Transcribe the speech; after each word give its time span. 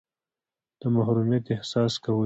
د 0.79 0.81
محرومیت 0.95 1.45
احساس 1.55 1.93
کوئ. 2.03 2.19